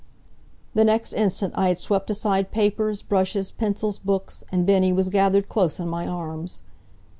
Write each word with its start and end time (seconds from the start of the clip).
The 0.73 0.83
next 0.83 1.13
instant 1.13 1.53
I 1.55 1.67
had 1.67 1.77
swept 1.77 2.09
aside 2.09 2.49
papers, 2.51 3.03
brushes, 3.03 3.51
pencils, 3.51 3.99
books, 3.99 4.43
and 4.51 4.65
Bennie 4.65 4.91
was 4.93 5.09
gathered 5.09 5.47
close 5.47 5.79
in 5.79 5.87
my 5.87 6.07
arms. 6.07 6.63